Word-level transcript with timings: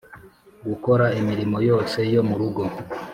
gukora 0.67 1.05
imirimo 1.19 1.57
yose 1.69 1.97
yo 2.13 2.21
murugo. 2.29 2.63